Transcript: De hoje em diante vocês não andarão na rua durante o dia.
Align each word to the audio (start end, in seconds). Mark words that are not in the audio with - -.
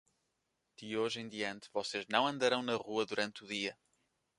De 0.77 0.97
hoje 0.97 1.19
em 1.21 1.29
diante 1.29 1.69
vocês 1.71 2.07
não 2.09 2.25
andarão 2.25 2.63
na 2.63 2.73
rua 2.73 3.05
durante 3.05 3.43
o 3.43 3.47
dia. 3.47 3.77